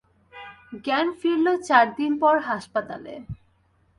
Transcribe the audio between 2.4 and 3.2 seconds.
হাসপাতালে।